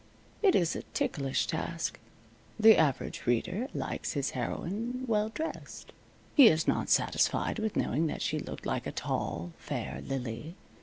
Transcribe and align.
It 0.41 0.55
is 0.55 0.75
a 0.75 0.81
ticklish 0.95 1.45
task. 1.45 1.99
The 2.59 2.75
average 2.75 3.27
reader 3.27 3.67
likes 3.71 4.13
his 4.13 4.31
heroine 4.31 5.03
well 5.05 5.29
dressed. 5.29 5.93
He 6.33 6.47
is 6.47 6.67
not 6.67 6.89
satisfied 6.89 7.59
with 7.59 7.75
knowing 7.75 8.07
that 8.07 8.23
she 8.23 8.39
looked 8.39 8.65
like 8.65 8.87
a 8.87 8.91
tall, 8.91 9.51
fair 9.59 10.01
lily. 10.01 10.55